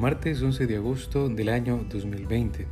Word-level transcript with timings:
martes 0.00 0.40
11 0.40 0.66
de 0.66 0.76
agosto 0.76 1.28
del 1.28 1.50
año 1.50 1.84
2020. 1.90 2.66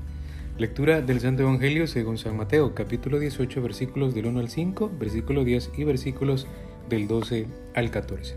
Lectura 0.57 1.03
del 1.03 1.21
Santo 1.21 1.43
Evangelio 1.43 1.87
según 1.87 2.17
San 2.17 2.39
Mateo, 2.39 2.75
capítulo 2.75 3.19
18, 3.19 3.61
versículos 3.61 4.15
del 4.15 4.27
1 4.27 4.41
al 4.41 4.49
5, 4.49 4.93
versículo 4.99 5.45
10 5.45 5.73
y 5.77 5.85
versículos 5.85 6.47
del 6.89 7.07
12 7.07 7.47
al 7.75 7.91
14. 7.91 8.35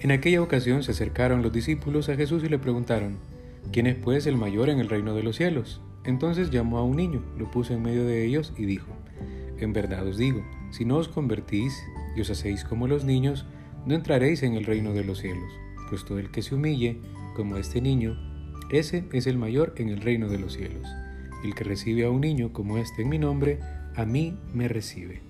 En 0.00 0.10
aquella 0.10 0.42
ocasión 0.42 0.82
se 0.82 0.90
acercaron 0.90 1.42
los 1.42 1.52
discípulos 1.52 2.08
a 2.08 2.16
Jesús 2.16 2.42
y 2.42 2.48
le 2.48 2.58
preguntaron, 2.58 3.18
¿quién 3.70 3.86
es 3.86 3.94
pues 3.94 4.26
el 4.26 4.36
mayor 4.36 4.68
en 4.68 4.80
el 4.80 4.88
reino 4.88 5.14
de 5.14 5.22
los 5.22 5.36
cielos? 5.36 5.80
Entonces 6.02 6.50
llamó 6.50 6.78
a 6.78 6.84
un 6.84 6.96
niño, 6.96 7.22
lo 7.38 7.52
puso 7.52 7.72
en 7.72 7.82
medio 7.82 8.04
de 8.04 8.26
ellos 8.26 8.52
y 8.58 8.64
dijo, 8.64 8.90
En 9.60 9.72
verdad 9.72 10.04
os 10.04 10.18
digo, 10.18 10.44
si 10.72 10.84
no 10.84 10.96
os 10.96 11.06
convertís 11.06 11.80
y 12.16 12.20
os 12.20 12.30
hacéis 12.30 12.64
como 12.64 12.88
los 12.88 13.04
niños, 13.04 13.46
no 13.86 13.94
entraréis 13.94 14.42
en 14.42 14.54
el 14.54 14.64
reino 14.64 14.92
de 14.92 15.04
los 15.04 15.20
cielos 15.20 15.52
pues 15.88 16.04
todo 16.04 16.18
el 16.18 16.30
que 16.30 16.42
se 16.42 16.54
humille, 16.54 16.98
como 17.34 17.56
este 17.56 17.80
niño, 17.80 18.16
ese 18.70 19.04
es 19.12 19.26
el 19.26 19.36
mayor 19.36 19.74
en 19.76 19.88
el 19.88 20.00
reino 20.00 20.28
de 20.28 20.38
los 20.38 20.54
cielos. 20.54 20.88
El 21.44 21.54
que 21.54 21.64
recibe 21.64 22.04
a 22.04 22.10
un 22.10 22.22
niño 22.22 22.52
como 22.52 22.78
este 22.78 23.02
en 23.02 23.10
mi 23.10 23.18
nombre, 23.18 23.58
a 23.94 24.06
mí 24.06 24.38
me 24.54 24.68
recibe. 24.68 25.20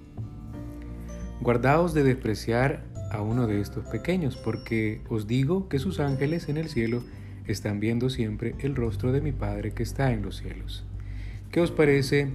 Guardaos 1.40 1.94
de 1.94 2.04
despreciar 2.04 2.84
a 3.10 3.20
uno 3.20 3.46
de 3.46 3.60
estos 3.60 3.86
pequeños, 3.86 4.36
porque 4.36 5.00
os 5.08 5.26
digo 5.26 5.68
que 5.68 5.78
sus 5.78 5.98
ángeles 5.98 6.48
en 6.48 6.56
el 6.56 6.68
cielo 6.68 7.02
están 7.46 7.80
viendo 7.80 8.08
siempre 8.08 8.54
el 8.60 8.76
rostro 8.76 9.12
de 9.12 9.20
mi 9.20 9.32
Padre 9.32 9.72
que 9.72 9.82
está 9.82 10.12
en 10.12 10.22
los 10.22 10.36
cielos. 10.36 10.84
¿Qué 11.50 11.60
os 11.60 11.70
parece 11.70 12.28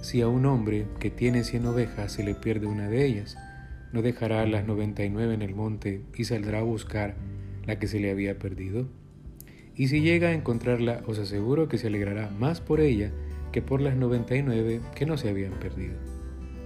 si 0.00 0.22
a 0.22 0.28
un 0.28 0.46
hombre 0.46 0.86
que 0.98 1.10
tiene 1.10 1.44
cien 1.44 1.66
ovejas 1.66 2.12
se 2.12 2.24
le 2.24 2.34
pierde 2.34 2.66
una 2.66 2.88
de 2.88 3.06
ellas? 3.06 3.36
¿No 3.92 4.02
dejará 4.02 4.44
las 4.46 4.66
noventa 4.66 5.04
y 5.04 5.10
nueve 5.10 5.34
en 5.34 5.42
el 5.42 5.54
monte 5.54 6.02
y 6.16 6.24
saldrá 6.24 6.58
a 6.58 6.62
buscar 6.62 7.14
la 7.66 7.78
que 7.78 7.88
se 7.88 8.00
le 8.00 8.10
había 8.10 8.38
perdido. 8.38 8.86
Y 9.76 9.88
si 9.88 10.00
llega 10.00 10.28
a 10.28 10.32
encontrarla, 10.32 11.02
os 11.06 11.18
aseguro 11.18 11.68
que 11.68 11.78
se 11.78 11.88
alegrará 11.88 12.30
más 12.30 12.60
por 12.60 12.80
ella 12.80 13.12
que 13.52 13.62
por 13.62 13.80
las 13.80 13.96
99 13.96 14.80
que 14.94 15.06
no 15.06 15.16
se 15.18 15.28
habían 15.28 15.52
perdido. 15.52 15.94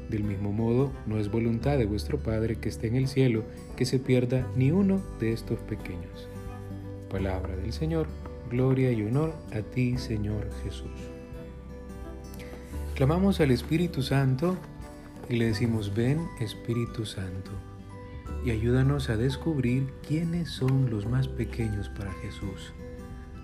Del 0.08 0.24
mismo 0.24 0.52
modo, 0.52 0.92
no 1.06 1.18
es 1.18 1.30
voluntad 1.30 1.78
de 1.78 1.86
vuestro 1.86 2.18
Padre 2.18 2.56
que 2.56 2.68
esté 2.68 2.88
en 2.88 2.96
el 2.96 3.08
cielo 3.08 3.44
que 3.76 3.84
se 3.84 3.98
pierda 3.98 4.46
ni 4.56 4.70
uno 4.70 5.00
de 5.20 5.32
estos 5.32 5.58
pequeños. 5.60 6.28
Palabra 7.08 7.56
del 7.56 7.72
Señor, 7.72 8.06
gloria 8.48 8.92
y 8.92 9.02
honor 9.02 9.34
a 9.52 9.62
ti, 9.62 9.96
Señor 9.98 10.48
Jesús. 10.64 10.90
Clamamos 12.94 13.40
al 13.40 13.50
Espíritu 13.50 14.02
Santo 14.02 14.56
y 15.28 15.36
le 15.36 15.46
decimos, 15.46 15.94
ven 15.94 16.26
Espíritu 16.40 17.06
Santo 17.06 17.50
y 18.44 18.50
ayúdanos 18.50 19.10
a 19.10 19.16
descubrir 19.16 19.92
quiénes 20.06 20.50
son 20.50 20.90
los 20.90 21.06
más 21.06 21.28
pequeños 21.28 21.88
para 21.90 22.12
Jesús. 22.14 22.72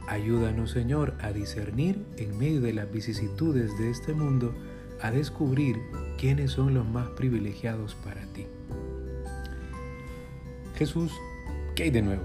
Ayúdanos, 0.08 0.70
Señor, 0.70 1.14
a 1.20 1.32
discernir 1.32 2.04
en 2.16 2.38
medio 2.38 2.60
de 2.60 2.72
las 2.72 2.90
vicisitudes 2.92 3.76
de 3.76 3.90
este 3.90 4.14
mundo, 4.14 4.54
a 5.02 5.10
descubrir 5.10 5.76
quiénes 6.16 6.52
son 6.52 6.74
los 6.74 6.86
más 6.86 7.08
privilegiados 7.10 7.96
para 7.96 8.22
ti. 8.32 8.46
Jesús, 10.76 11.12
¿qué 11.74 11.84
hay 11.84 11.90
de 11.90 12.02
nuevo? 12.02 12.22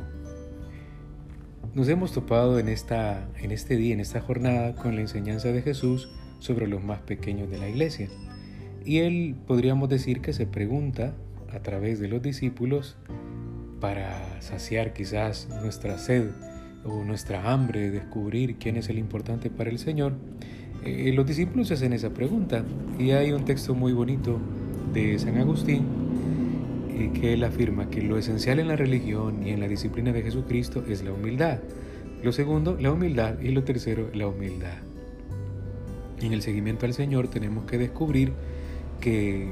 Nos 1.73 1.87
hemos 1.87 2.11
topado 2.11 2.59
en, 2.59 2.67
esta, 2.67 3.27
en 3.39 3.51
este 3.51 3.77
día, 3.77 3.93
en 3.93 3.99
esta 3.99 4.21
jornada, 4.21 4.75
con 4.75 4.93
la 4.93 5.01
enseñanza 5.01 5.49
de 5.49 5.63
Jesús 5.63 6.09
sobre 6.39 6.67
los 6.67 6.83
más 6.83 6.99
pequeños 7.01 7.49
de 7.49 7.57
la 7.57 7.67
iglesia. 7.67 8.09
Y 8.85 8.99
él 8.99 9.35
podríamos 9.47 9.89
decir 9.89 10.21
que 10.21 10.33
se 10.33 10.45
pregunta 10.45 11.15
a 11.51 11.61
través 11.61 11.99
de 11.99 12.09
los 12.09 12.21
discípulos 12.21 12.95
para 13.79 14.39
saciar 14.41 14.93
quizás 14.93 15.49
nuestra 15.63 15.97
sed 15.97 16.29
o 16.83 17.03
nuestra 17.03 17.51
hambre 17.51 17.81
de 17.81 17.91
descubrir 17.91 18.55
quién 18.55 18.77
es 18.77 18.89
el 18.89 18.97
importante 18.97 19.49
para 19.49 19.69
el 19.69 19.79
Señor, 19.79 20.13
eh, 20.83 21.11
los 21.13 21.25
discípulos 21.25 21.71
hacen 21.71 21.93
esa 21.93 22.09
pregunta 22.09 22.63
y 22.97 23.11
hay 23.11 23.31
un 23.31 23.45
texto 23.45 23.75
muy 23.75 23.93
bonito 23.93 24.39
de 24.93 25.19
San 25.19 25.37
Agustín 25.37 25.85
eh, 26.89 27.11
que 27.13 27.33
él 27.33 27.43
afirma 27.43 27.89
que 27.89 28.01
lo 28.01 28.17
esencial 28.17 28.59
en 28.59 28.67
la 28.67 28.75
religión 28.75 29.45
y 29.45 29.51
en 29.51 29.59
la 29.59 29.67
disciplina 29.67 30.11
de 30.11 30.23
Jesucristo 30.23 30.83
es 30.87 31.03
la 31.03 31.13
humildad. 31.13 31.59
Lo 32.23 32.31
segundo, 32.31 32.77
la 32.79 32.91
humildad 32.91 33.39
y 33.39 33.49
lo 33.49 33.63
tercero, 33.63 34.09
la 34.13 34.27
humildad. 34.27 34.77
En 36.21 36.33
el 36.33 36.41
seguimiento 36.41 36.85
al 36.85 36.93
Señor 36.93 37.27
tenemos 37.27 37.65
que 37.65 37.77
descubrir 37.77 38.33
que 38.99 39.51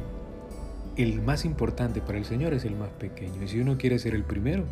el 0.98 1.22
más 1.22 1.46
importante 1.46 2.02
para 2.02 2.18
el 2.18 2.25
Señor 2.25 2.54
es 2.54 2.66
el 2.66 2.75
más 2.75 2.90
pequeño. 2.90 3.44
Y 3.44 3.48
si 3.48 3.59
uno 3.59 3.78
quiere 3.78 3.98
ser 4.00 4.14
el 4.14 4.24
primero, 4.24 4.66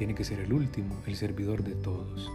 tiene 0.00 0.14
que 0.14 0.24
ser 0.24 0.40
el 0.40 0.54
último, 0.54 0.96
el 1.06 1.14
servidor 1.14 1.62
de 1.62 1.74
todos. 1.74 2.32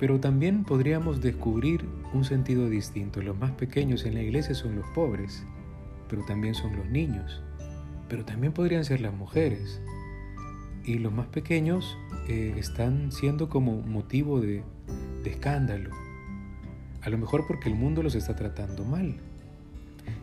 Pero 0.00 0.18
también 0.18 0.64
podríamos 0.64 1.20
descubrir 1.20 1.84
un 2.12 2.24
sentido 2.24 2.68
distinto. 2.68 3.22
Los 3.22 3.38
más 3.38 3.52
pequeños 3.52 4.04
en 4.04 4.14
la 4.14 4.22
iglesia 4.22 4.52
son 4.56 4.74
los 4.74 4.84
pobres, 4.88 5.44
pero 6.08 6.24
también 6.24 6.56
son 6.56 6.74
los 6.74 6.88
niños, 6.88 7.40
pero 8.08 8.24
también 8.24 8.52
podrían 8.52 8.84
ser 8.84 9.00
las 9.00 9.14
mujeres. 9.14 9.80
Y 10.84 10.98
los 10.98 11.12
más 11.12 11.28
pequeños 11.28 11.96
eh, 12.26 12.56
están 12.56 13.12
siendo 13.12 13.48
como 13.48 13.80
motivo 13.82 14.40
de 14.40 14.64
escándalo. 15.24 15.90
A 17.02 17.10
lo 17.10 17.16
mejor 17.16 17.46
porque 17.46 17.68
el 17.68 17.76
mundo 17.76 18.02
los 18.02 18.16
está 18.16 18.34
tratando 18.34 18.84
mal. 18.84 19.14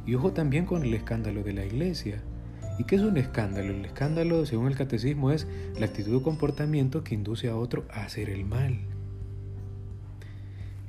Y 0.05 0.15
ojo 0.15 0.33
también 0.33 0.65
con 0.65 0.83
el 0.83 0.93
escándalo 0.93 1.41
de 1.41 1.53
la 1.53 1.63
iglesia. 1.65 2.21
¿Y 2.79 2.85
qué 2.85 2.95
es 2.95 3.01
un 3.01 3.17
escándalo? 3.17 3.71
El 3.71 3.85
escándalo, 3.85 4.45
según 4.45 4.67
el 4.67 4.75
catecismo, 4.75 5.31
es 5.31 5.47
la 5.79 5.85
actitud 5.85 6.15
o 6.15 6.23
comportamiento 6.23 7.03
que 7.03 7.13
induce 7.13 7.49
a 7.49 7.55
otro 7.55 7.85
a 7.91 8.03
hacer 8.03 8.29
el 8.29 8.45
mal. 8.45 8.79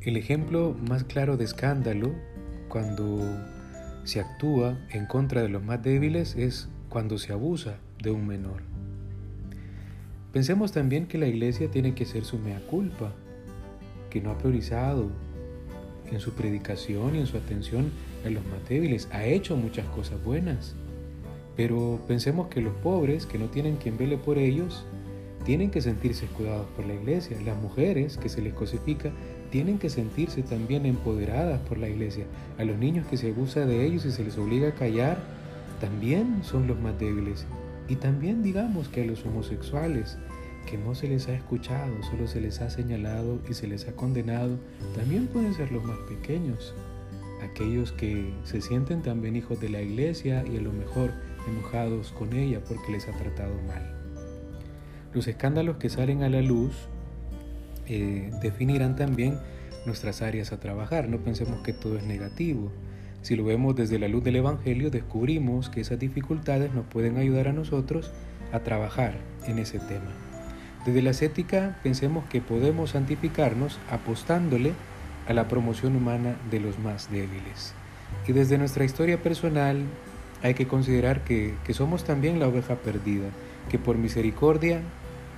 El 0.00 0.16
ejemplo 0.16 0.74
más 0.88 1.04
claro 1.04 1.36
de 1.36 1.44
escándalo, 1.44 2.14
cuando 2.68 3.20
se 4.04 4.20
actúa 4.20 4.78
en 4.90 5.06
contra 5.06 5.42
de 5.42 5.48
los 5.48 5.62
más 5.62 5.82
débiles, 5.82 6.36
es 6.36 6.68
cuando 6.88 7.18
se 7.18 7.32
abusa 7.32 7.78
de 8.02 8.10
un 8.10 8.26
menor. 8.26 8.62
Pensemos 10.32 10.72
también 10.72 11.06
que 11.06 11.18
la 11.18 11.26
iglesia 11.26 11.70
tiene 11.70 11.94
que 11.94 12.04
ser 12.06 12.24
su 12.24 12.38
mea 12.38 12.60
culpa, 12.66 13.12
que 14.10 14.20
no 14.20 14.30
ha 14.30 14.38
priorizado 14.38 15.10
en 16.10 16.20
su 16.20 16.32
predicación 16.32 17.14
y 17.16 17.20
en 17.20 17.26
su 17.26 17.36
atención 17.36 17.90
a 18.24 18.30
los 18.30 18.44
más 18.46 18.68
débiles. 18.68 19.08
Ha 19.12 19.24
hecho 19.24 19.56
muchas 19.56 19.86
cosas 19.86 20.22
buenas. 20.24 20.74
Pero 21.56 22.00
pensemos 22.08 22.48
que 22.48 22.60
los 22.60 22.74
pobres, 22.74 23.26
que 23.26 23.38
no 23.38 23.46
tienen 23.46 23.76
quien 23.76 23.96
vele 23.96 24.16
por 24.16 24.38
ellos, 24.38 24.84
tienen 25.44 25.70
que 25.70 25.80
sentirse 25.80 26.26
cuidados 26.26 26.66
por 26.74 26.86
la 26.86 26.94
iglesia. 26.94 27.36
Las 27.44 27.60
mujeres 27.60 28.16
que 28.16 28.28
se 28.28 28.42
les 28.42 28.54
cosifica 28.54 29.12
tienen 29.50 29.78
que 29.78 29.90
sentirse 29.90 30.42
también 30.42 30.86
empoderadas 30.86 31.60
por 31.60 31.78
la 31.78 31.88
iglesia. 31.88 32.24
A 32.58 32.64
los 32.64 32.76
niños 32.78 33.06
que 33.06 33.16
se 33.16 33.30
abusa 33.30 33.66
de 33.66 33.84
ellos 33.84 34.04
y 34.04 34.10
se 34.10 34.24
les 34.24 34.36
obliga 34.38 34.68
a 34.68 34.74
callar, 34.74 35.18
también 35.80 36.42
son 36.42 36.66
los 36.66 36.80
más 36.80 36.98
débiles. 36.98 37.46
Y 37.88 37.96
también 37.96 38.42
digamos 38.42 38.88
que 38.88 39.02
a 39.02 39.04
los 39.04 39.24
homosexuales, 39.26 40.16
que 40.68 40.78
no 40.78 40.94
se 40.94 41.08
les 41.08 41.28
ha 41.28 41.34
escuchado, 41.34 41.92
solo 42.10 42.26
se 42.26 42.40
les 42.40 42.60
ha 42.62 42.70
señalado 42.70 43.38
y 43.48 43.54
se 43.54 43.68
les 43.68 43.86
ha 43.86 43.92
condenado, 43.92 44.58
también 44.96 45.26
pueden 45.26 45.52
ser 45.52 45.70
los 45.70 45.84
más 45.84 45.98
pequeños, 46.08 46.74
aquellos 47.44 47.92
que 47.92 48.32
se 48.44 48.60
sienten 48.60 49.02
también 49.02 49.36
hijos 49.36 49.60
de 49.60 49.68
la 49.68 49.82
iglesia 49.82 50.44
y 50.50 50.56
a 50.56 50.60
lo 50.60 50.72
mejor 50.72 51.12
enojados 51.48 52.12
con 52.12 52.32
ella 52.32 52.60
porque 52.66 52.92
les 52.92 53.08
ha 53.08 53.12
tratado 53.12 53.54
mal. 53.66 53.94
Los 55.12 55.28
escándalos 55.28 55.76
que 55.76 55.88
salen 55.88 56.22
a 56.22 56.28
la 56.28 56.42
luz 56.42 56.72
eh, 57.86 58.30
definirán 58.42 58.96
también 58.96 59.38
nuestras 59.86 60.22
áreas 60.22 60.52
a 60.52 60.60
trabajar, 60.60 61.08
no 61.08 61.18
pensemos 61.18 61.62
que 61.62 61.72
todo 61.72 61.98
es 61.98 62.04
negativo. 62.04 62.72
Si 63.22 63.36
lo 63.36 63.44
vemos 63.44 63.76
desde 63.76 63.98
la 63.98 64.08
luz 64.08 64.24
del 64.24 64.36
Evangelio, 64.36 64.90
descubrimos 64.90 65.70
que 65.70 65.80
esas 65.80 65.98
dificultades 65.98 66.74
nos 66.74 66.86
pueden 66.86 67.16
ayudar 67.16 67.48
a 67.48 67.52
nosotros 67.52 68.10
a 68.52 68.60
trabajar 68.60 69.18
en 69.46 69.58
ese 69.58 69.78
tema. 69.78 70.10
Desde 70.84 71.00
la 71.00 71.10
ascética 71.10 71.78
pensemos 71.82 72.24
que 72.26 72.42
podemos 72.42 72.90
santificarnos 72.90 73.78
apostándole 73.90 74.72
a 75.28 75.32
la 75.32 75.48
promoción 75.48 75.96
humana 75.96 76.36
de 76.50 76.60
los 76.60 76.78
más 76.78 77.10
débiles. 77.10 77.74
Y 78.26 78.32
desde 78.32 78.58
nuestra 78.58 78.84
historia 78.84 79.22
personal 79.22 79.82
hay 80.42 80.54
que 80.54 80.66
considerar 80.66 81.24
que, 81.24 81.54
que 81.64 81.74
somos 81.74 82.04
también 82.04 82.38
la 82.38 82.48
oveja 82.48 82.76
perdida, 82.76 83.28
que 83.70 83.78
por 83.78 83.96
misericordia 83.96 84.80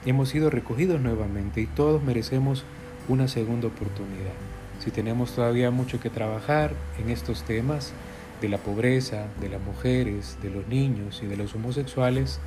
hemos 0.04 0.28
sido 0.28 0.50
recogidos 0.50 1.00
nuevamente 1.00 1.60
y 1.60 1.66
todos 1.66 2.02
merecemos 2.02 2.64
una 3.08 3.28
segunda 3.28 3.68
oportunidad. 3.68 4.34
Si 4.78 4.90
tenemos 4.90 5.34
todavía 5.34 5.70
mucho 5.70 6.00
que 6.00 6.10
trabajar 6.10 6.72
en 6.98 7.10
estos 7.10 7.42
temas 7.42 7.92
de 8.40 8.48
la 8.48 8.58
pobreza, 8.58 9.26
de 9.40 9.48
las 9.48 9.60
mujeres, 9.62 10.36
de 10.42 10.50
los 10.50 10.66
niños 10.68 11.20
y 11.22 11.26
de 11.26 11.36
los 11.36 11.54
homosexuales, 11.54 12.40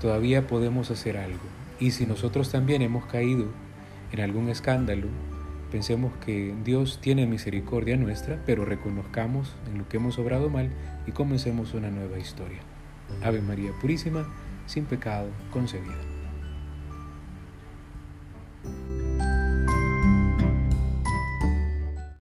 todavía 0.00 0.46
podemos 0.46 0.90
hacer 0.90 1.16
algo. 1.16 1.42
Y 1.78 1.90
si 1.90 2.06
nosotros 2.06 2.50
también 2.50 2.82
hemos 2.82 3.04
caído 3.06 3.46
en 4.12 4.20
algún 4.20 4.48
escándalo, 4.48 5.08
pensemos 5.74 6.12
que 6.24 6.54
Dios 6.62 7.00
tiene 7.00 7.26
misericordia 7.26 7.96
nuestra, 7.96 8.40
pero 8.46 8.64
reconozcamos 8.64 9.56
en 9.66 9.78
lo 9.78 9.88
que 9.88 9.96
hemos 9.96 10.20
obrado 10.20 10.48
mal 10.48 10.70
y 11.04 11.10
comencemos 11.10 11.74
una 11.74 11.90
nueva 11.90 12.16
historia. 12.16 12.60
Ave 13.24 13.40
María 13.40 13.72
Purísima, 13.80 14.24
sin 14.66 14.84
pecado 14.84 15.26
concebida. 15.50 16.13